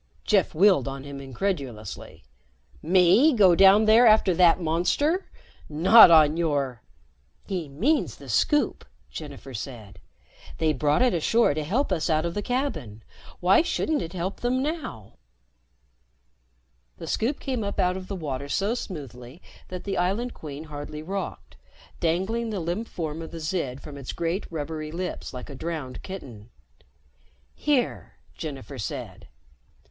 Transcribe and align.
Jeff 0.23 0.55
wheeled 0.55 0.87
on 0.87 1.03
him 1.03 1.21
incredulously. 1.21 2.23
"Me 2.81 3.33
go 3.33 3.53
down 3.53 3.85
there 3.85 4.07
after 4.07 4.33
that 4.33 4.59
monster? 4.59 5.29
Not 5.69 6.09
on 6.09 6.37
your" 6.37 6.81
"He 7.51 7.69
means 7.69 8.15
the 8.15 8.27
Scoop," 8.27 8.83
Jennifer 9.11 9.53
said. 9.53 9.99
"They 10.57 10.73
brought 10.73 11.03
it 11.03 11.13
ashore 11.13 11.53
to 11.53 11.63
help 11.63 11.91
us 11.91 12.09
out 12.09 12.25
of 12.25 12.33
the 12.33 12.41
cabin. 12.41 13.03
Why 13.41 13.61
shouldn't 13.61 14.01
it 14.01 14.13
help 14.13 14.39
them 14.39 14.63
now?" 14.63 15.17
The 16.97 17.05
Scoop 17.05 17.39
came 17.39 17.63
up 17.63 17.79
out 17.79 17.95
of 17.95 18.07
the 18.07 18.15
water 18.15 18.49
so 18.49 18.73
smoothly 18.73 19.39
that 19.67 19.83
the 19.83 19.99
Island 19.99 20.33
Queen 20.33 20.63
hardly 20.63 21.03
rocked, 21.03 21.57
dangling 21.99 22.49
the 22.49 22.59
limp 22.59 22.87
form 22.87 23.21
of 23.21 23.29
the 23.29 23.39
Zid 23.39 23.81
from 23.81 23.97
its 23.99 24.13
great 24.13 24.47
rubbery 24.51 24.91
lips 24.91 25.31
like 25.31 25.51
a 25.51 25.53
drowned 25.53 26.01
kitten. 26.01 26.49
"Here," 27.53 28.13
Jennifer 28.33 28.79
said. 28.79 29.27